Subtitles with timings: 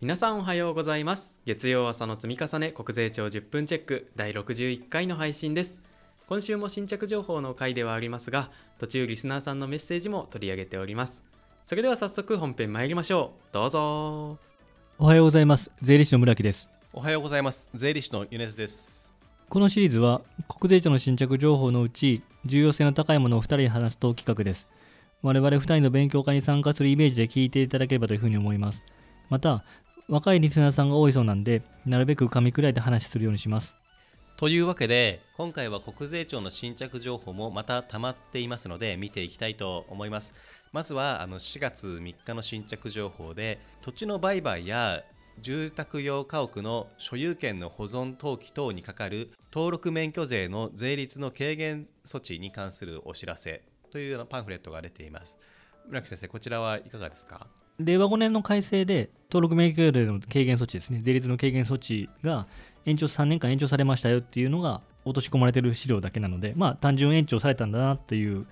[0.00, 1.38] 皆さんおはようございます。
[1.44, 5.78] 月曜朝の積み重ね国税庁10分チェック第61回の配信です。
[6.26, 11.22] 今週も新着情報の回ではありますが途中リスナーさんのメッセージも取り上げております。
[11.66, 13.52] それでは早速本編参りましょう。
[13.52, 14.38] どうぞ。
[14.98, 15.70] おはようございます。
[15.82, 16.70] 税理士の村木です。
[16.94, 17.68] おはようございます。
[17.74, 19.12] 税理士の米津です。
[19.50, 24.66] このシリーズは国税庁の新着情報のうち重要性の高いものを2人で話すと企画です。
[25.20, 28.82] 我々2人の勉強会に参加するイメージで聞いていただければというふうに思います。
[29.28, 29.62] また
[30.10, 33.76] 若いリスナーさんが多いそうなんでなるべく噛み砕いて話するようにします。
[34.36, 40.34] というわけで今回は国税庁の新着情報もまた溜まっていますので見ていきたいと思います。
[40.72, 45.04] まずはあの4月3日の新着情報で土地の売買や
[45.40, 55.38] 住宅用家屋の所有権の保存登記等にかかる登録免許税の税率の軽減措置に関するお知らせというようなパンフレットが出ています。
[55.86, 57.46] 村木先生こちらはいかがですか？
[57.84, 61.00] 令和5年の改正で登録免許税の軽減措置ですね。
[61.02, 62.46] 税率の軽減措置が
[62.84, 68.46] 延長3年間延長されましたよっていうのが落とし込まれてる資料だけなのでまあ単純延長されたんだなという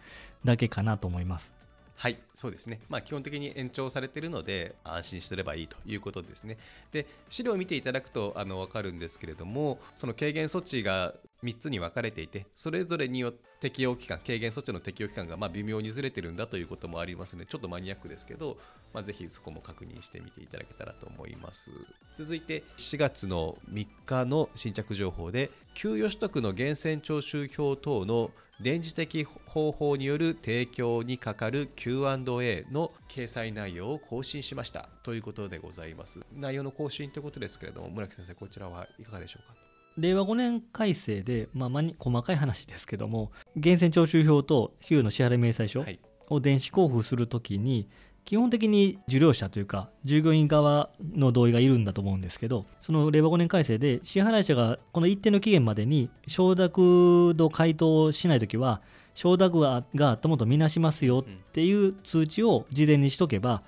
[0.45, 1.53] だけかなと思います。
[1.97, 2.79] はい、そうですね。
[2.89, 6.57] まあ、基本的に延長されているので、安心すればいいということですね。
[6.93, 18.57] で、資料を見ていただくとあの分かるんですけれども、その軽減措置が3つに分かれていて、それぞれによって適用期間、軽減措置の適用期間がま微妙にずれてるんだということもありますので、ちょっとマニアックですけど、
[18.95, 21.71] まあ、ぜひそこも確認してみていただけたらと思います。
[22.15, 36.21] 続いて、4月の3日の新着情報で、給与取得の源泉徴収票等の電磁的方法による提供にかかる Q&A の掲載内容を更新しましたということでございます。
[36.33, 39.55] 内容の更新ということですけれども、村木先生、こちらはいかがでしょうか？
[39.97, 45.99] 令和5年改正で、まあ、まに細かい話ですけども源泉徴収票と給与の支払い明細書はい、
[46.29, 47.89] を電子交付するときに
[48.25, 58.83] 基本的に受領者というか従業員側の同意がいるんだと思うんですけどその令和5年改正で支払い者がこの一定の期限までに承諾の回答をしないときは
[59.19, 63.65] 承諾ががあったものとみなしますよっていう通知を事前にしとけば、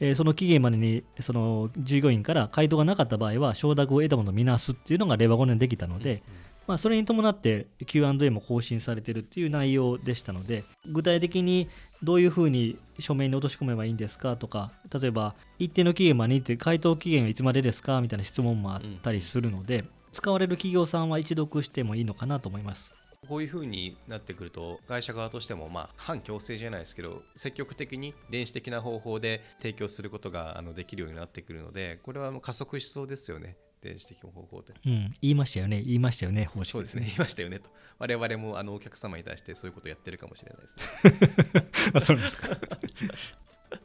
[0.00, 6.24] えーその期限までにその従業員から回答がなかった場合は承諾を得たものを見なすっていうのが令和5年できたので、
[6.66, 11.68] まあ、それに伴って Q&A も更新されてるっていう内容でしたので具体的に
[12.02, 22.99] どういうふうに書面に落とし込めばいいんですかとか例えば一定の期限までにって回答期限はいつまでですかみたいな質問もあったりするので、使われる企業さんは一読してもいいのかなと思います。
[23.28, 34.74] こういうふうになってくると、会社側としても、まあ、反強制じゃないですけど、積極的に電子的な方法で提供することがあのできるようになってくるので、これはもう加速しそうですよね、電子的方法で。
[34.86, 35.82] うん、言いましたよね。
[35.82, 36.46] 言いましたよね。
[36.46, 36.72] 方式。
[36.72, 37.70] そうですね、言いましたよねと。
[37.98, 41.68] 我々もあのお客様に対してそういうことをやってるかもしれないですね。
[41.92, 42.48] あそうですか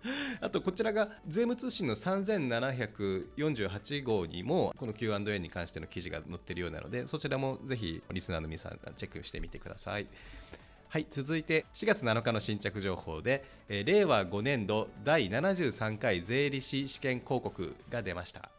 [0.41, 10.07] あとこちらが税務通信の3748号にもこの Q&A に関しての記事が載っているようなのでそちらもぜひリスナーの皆さんチェックしてみてください。
[10.87, 18.49] はい、続いて4月7日の新着情報で、えー令和5年度第73回税理士試験広告が出ました。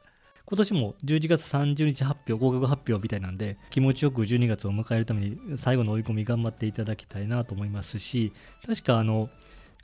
[0.49, 8.33] 今年も11月30日発表合格発表みたいなんで気持ちよく12月を迎えるために最後の追い込み頑張っていただきたいなと思いますし
[8.65, 9.29] 確かあの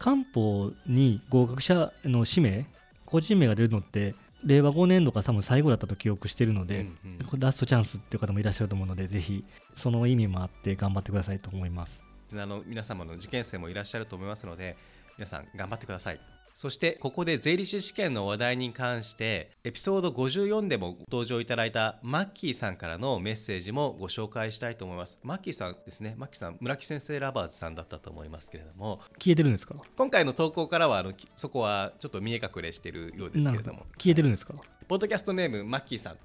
[0.02, 2.66] 官報に合格者の氏名
[3.06, 7.40] 個人名が出るのって令和5年度が多分最後だったと記憶してるので、うんうん。
[7.40, 12.00] ラストチャンスっていう方もいらっしゃると思うのでぜひその意味もあって頑張ってくださいと思います。
[12.00, 14.76] リスナーの皆様の受験生もいらっしゃると思いますので
[15.18, 16.20] 皆さん頑張ってください
[16.54, 25.18] そしてここで税理士試験の話題に関してエピソード54でもご登場いただいたマッキーさんからのメッセージもご紹介したいと思います。
[25.22, 26.14] マッキーさんですね。
[26.18, 29.00] マッキーさん村木先生ラバーズさんだったと思いますけれども。
[29.18, 29.74] 消えてるんですか？
[29.96, 33.86] 今回の投稿からはあのきそこはちょっと見え隠れしているようですけれども。
[33.98, 34.54] 消えてるんですか？
[34.86, 36.16] ポッドキャストネームマッキーさん。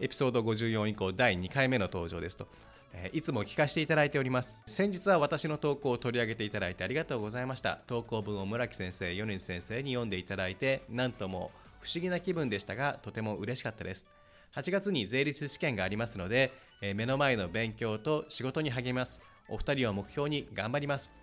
[0.00, 2.66] エピソード54以降第2回目の登場ですと、えー
[3.12, 4.56] いつも聞かせていただいております。
[4.66, 7.78] 先日は私の投稿を取り上げていただいてありがとうございました。
[7.86, 11.50] 投稿文を村木先生米津先生に読んでいただいてなんとも
[11.80, 14.06] 不思議な気分でしたがとても嬉しかったです。
[14.54, 19.20] 8月に税理士試験がありますので、えー目の前の勉強と仕事に励みます。
[19.48, 21.16] お二人を目標に頑張ります。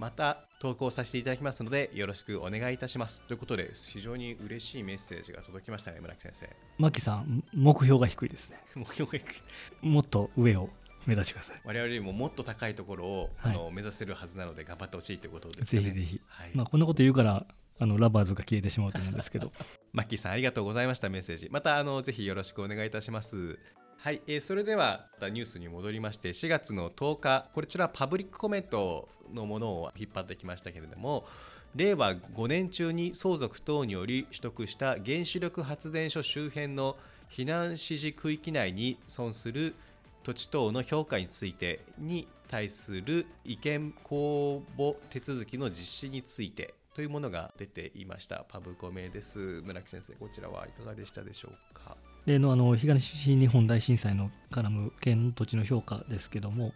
[0.00, 3.22] また投稿させていただきますのでよろしくお願いいたします。
[3.22, 6.48] ということで非常に嬉しいメッセージが届きましたね村木先生。
[6.78, 8.58] マキさん目標が低いですね。
[8.74, 9.42] 目標が低い。
[9.86, 10.70] もっと上を
[11.06, 11.60] 目指してください。
[11.64, 13.54] 我々よりももっと高いところを、はい。
[13.54, 15.64] あの目指せるはずなので頑張ってほしいということで。
[15.64, 16.50] すねぜひぜひ、はい。
[16.54, 17.46] まあ、こんなこと言うから
[17.78, 19.52] あのラバーズが消えてしまうと思うんですけど。
[19.92, 21.48] マッキーさんありがとうございましたメッセージ。
[21.50, 23.58] またあのぜひよろしくお願いいたします。
[24.02, 31.26] はい、えーそれではまたニュースに戻りまして4月の10日こちらパブリックコメントのものを引っ張ってきましたけれども
[31.74, 36.96] 令和5年中に相続等により取得した原子力発電所周辺の
[37.30, 39.74] 避難指示区域内に損する
[40.22, 48.44] 土地等の評価についてに対する意見公募手続きの実施についてというものが出ていました。
[48.48, 49.62] パブコメです。
[49.64, 51.96] 村木先生こちらはいかがでしたでしょうか？
[52.26, 56.74] 例のあの東日本大震災の絡む県土地の評価ですけども、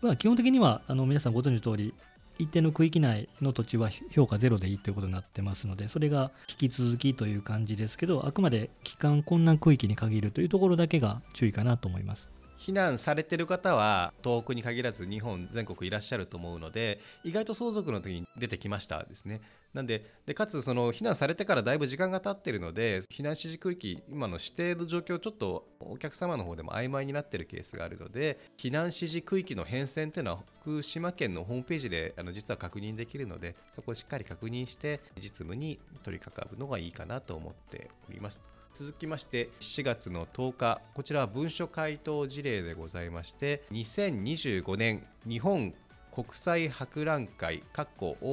[0.00, 1.94] まあ、基本的にはあの皆さんご存知の通り
[2.38, 12.28] 一定の区域内の土地は評価ゼロでいいということになってますのでそれが引き続きという感じですけどあくまで帰還困難区域に限るというところだけが注意かなと思います。
[12.58, 19.40] 避難されてる方は東北に限らず日本全国いらっしゃると思うので意外と相続の時に出てきましたですね。
[19.74, 38.53] なんででかつその避難されてからだいぶ時間が経ってるので避難指示区域今の指定の状況ちょっとお客様の方でも曖昧になってるケースがあるので避難指示区域の変遷というのは福島県のホームページであの実は確認できるのでそこをしっかり確認して実務に取り掛かるのがいいかなと思っております。
[38.74, 45.72] 続きまして4月の10日こちらは文書回答事例でございまして2025年日本
[46.12, 47.84] 国際博覧会大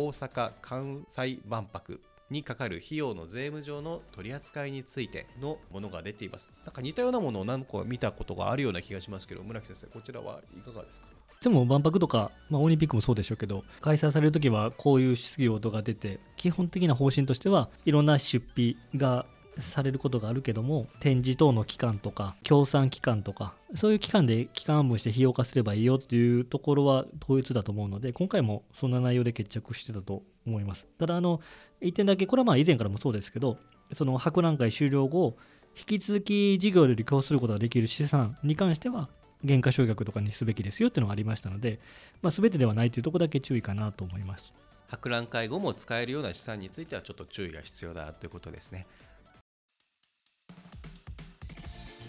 [0.09, 2.01] 阪・関西万博
[2.31, 6.49] にかかる費用の税務上の取り扱いについてのものが出ています。
[6.65, 11.07] なんか似たようなものを何個か見たことがあるような気がしますけど村木先生こちらはいかがですか？
[11.41, 19.25] でも万博とか、まあ、オリンピックもそうでしょうけど開催されるときはこういう質疑応答が出て基本的な方針としてはいろんな出費が
[19.59, 30.87] されることがあるけども展示等の期間とか協賛期間とかそういう期間で期間分して費用化すればいいよっていうところは統一だと思うので今回もそんな内容で決着してたと思います。
[30.97, 31.41] ただあの
[31.81, 33.57] 一点だけこれはまあ以前からもそうですけど
[33.93, 35.35] その博覧会終了後
[35.77, 39.09] 引き続き事業より供することができる資産に関しては
[39.43, 41.79] 減価償却とかにすべきですよっていうのがありましたので、
[42.21, 44.53] まあ、全てではないというところだけ注意かなと思います。
[44.87, 48.87] 博覧会後も使えるような資産についてはちょっと注意が必要だということですね。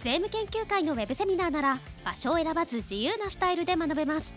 [0.03, 4.35] 税務研究会のウェブセミナーなら場所を選ばず自由なスタイルで学べます。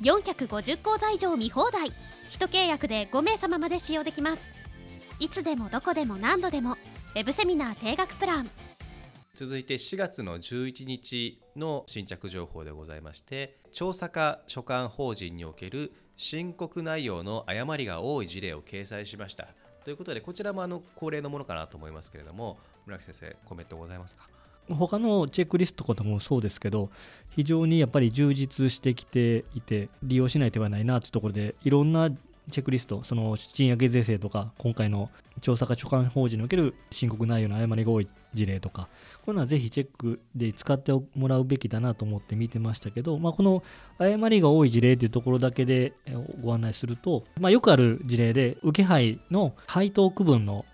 [0.00, 1.92] 450講座以上見放題。
[2.30, 4.42] 一契約で5名様まで使用できます。
[5.18, 6.72] いつでもどこでも何度でも。
[7.14, 8.50] ウェブセミナー定額プラン。
[9.34, 19.48] 続いて4月の11日の新着情報でございまして調査課所管法人における申告内容の誤りが多い事例を掲載しました。
[19.84, 22.56] ということでこちらもあの恒例のものかなと思いますけれども
[22.86, 24.26] 村木先生コメントございますか？
[24.68, 26.90] 他のチェックリストとかもそうですけど
[27.30, 32.10] 非常にやっぱり充実してきていて利用しない手はないなというところでいろんな
[32.50, 35.10] チェックリストその賃上げ税制とか今回の
[35.40, 43.64] 調査課所管法人における申告内容の誤りが多い事例とかこういうのはぜひチェックで使ってもらうべきだなと思って見てましたけど、まあ、この
[43.98, 45.94] 誤りが多い事例というところだけで
[46.40, 50.64] ご案内すると、まあ、よくある事例で受け配の配当区分の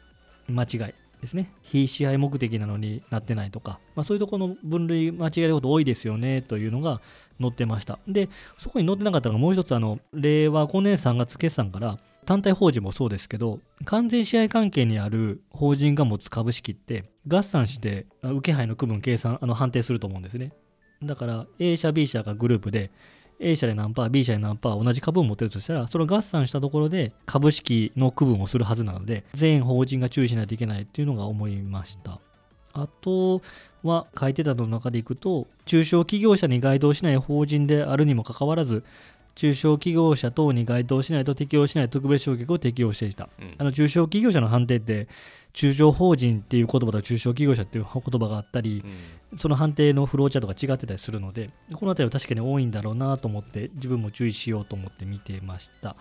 [0.49, 1.53] 間違いですね。
[1.63, 7.01] 非支配目的なのになってないとか、まあ、そういうところの分類間違えること多いですよねというのが
[7.41, 8.01] 載ってました。
[8.09, 8.29] で
[8.59, 20.53] そこに載ってなかったのがもう一つあの令和5年3月決算から単体法人もそうですけど完全支配関係にある法人が持つ株式って合算して受け配の区分計算あの判定すると思うんですね。
[21.05, 22.91] だから A 社 B 社がグループで
[23.43, 32.21] A 社で何パー B 社で何パー同じ株を持ってるとしたらそれを合算したところで株式の区分をするはずなので全法人が注意しないといけないっていうのが思いました。
[32.75, 33.43] あと
[33.83, 38.83] は書いてたの中でいくと中小企業者に該当しない法人であるにもかかわらず
[39.35, 43.55] 中小企業者等に該当しないと適用しない特別償却を適用していた、うん。
[43.59, 45.09] あの中小企業者の判定って
[45.53, 48.85] 中小法人っていう言葉と中小企業者っていう言葉があったり、
[49.37, 55.97] その判定のフローチャートが違ってたりするので、この辺りは確かに多いんだろうなと思って、自分も注意しようと思って見てました。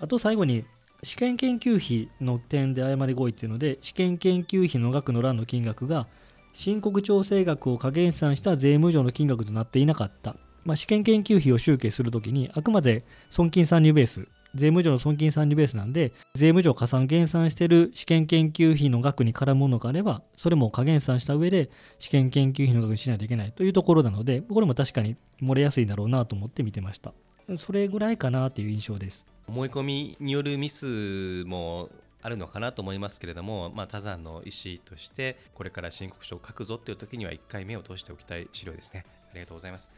[0.00, 0.64] あと最後に、
[1.02, 6.06] 試験研究費の点で誤り合意っていうので、試験研究費の額の欄の金額が、
[6.54, 10.34] 申告調整額を加減算した税務上の金額となっていなかった。
[10.64, 14.28] まあ、試験研究費を集計するときに、あくまで損金算入ベース、
[14.58, 27.14] 税務上の損金算入ベースなんで、税務上加算減算している試験研究費の額に絡むものがあれば、それも加減算した上で試験研究費の額にしないといけないというところなので、これも確かに漏れやすいだろうなと思って見てました。
[27.56, 29.24] それぐらいかなという印象です。
[29.46, 31.88] 思い込みによるミスも
[32.20, 39.90] あるのかなと思いますけれども、まあ、他山の意思としてこれから申告書を書くぞっていう時には1回目を通しておきたい資料ですねありがとうございます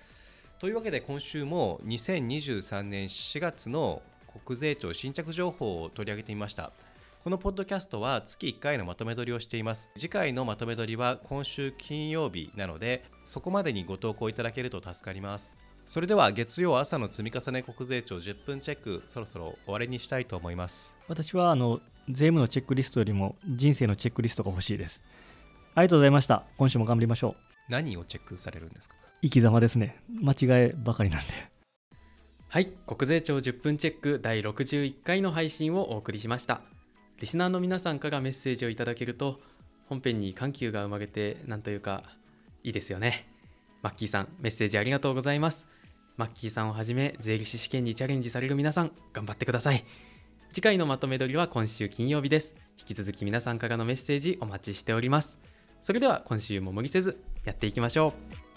[0.58, 4.02] というわけで今週も2023年4月の
[4.44, 6.72] 国税庁新着情報を取り上げてみました。
[7.22, 9.90] このポッドキャストは月1回のまとめ撮りをしています。
[9.96, 15.58] 次回のまとめ撮りは今週金曜日なのでそこまでにご投稿いただけると助かります。
[15.84, 20.96] それでは月曜朝の積み重ね国税庁10分チェックそろそろ終わりにしたいと思います。
[21.08, 25.02] 私はあの税務のチェックリストよりも人生のチェックリストが欲しいです。
[25.74, 26.44] ありがとうございました。
[26.56, 27.34] 今週も頑張りましょう。
[27.68, 28.94] 何をチェックされるんですか？
[29.22, 29.96] 生き様ですね。
[30.08, 31.49] 間違いばかりなんで
[32.52, 36.62] はい国税庁10分チェック第61回の配信をお送りしました。
[37.20, 39.38] リスナーの皆さんからメッセージをいただけると
[39.88, 42.02] 本編に緩急が生まれてなんというか
[42.64, 43.28] いいですよね。
[43.82, 45.68] マッキーさんメッセージありがとうございます。
[46.16, 49.84] マッキーさんをはじめ税理士試験にチャレンジされる皆さん頑張ってください。
[50.52, 52.56] 次回のまとめ撮りは今週金曜日です。
[52.80, 55.38] 引き続き皆さんからのメッセージお待ちしております。
[55.82, 58.12] それでは今週も無理せずやっていきましょ
[58.46, 58.49] う。